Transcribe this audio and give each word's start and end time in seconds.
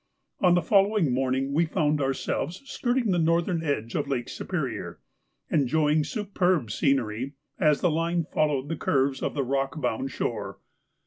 On 0.39 0.55
the 0.55 0.63
following 0.63 1.13
morning 1.13 1.53
we 1.53 1.65
found 1.67 2.01
ourselves 2.01 2.63
skirting 2.65 3.11
the 3.11 3.19
northern 3.19 3.63
edge 3.63 3.93
of 3.93 4.07
Lake 4.07 4.29
Superior, 4.29 4.99
enjoying 5.51 6.03
superb 6.03 6.71
scenery 6.71 7.33
as 7.59 7.81
the 7.81 7.91
line 7.91 8.25
followed 8.33 8.67
the 8.67 8.75
curves 8.75 9.21
of 9.21 9.35
the 9.35 9.43
rock 9.43 9.79
bound 9.79 10.09
shore. 10.09 10.57